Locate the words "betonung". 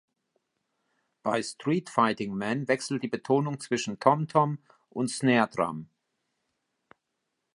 3.07-3.59